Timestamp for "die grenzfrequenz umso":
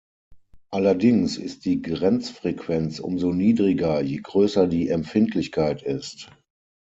1.63-3.31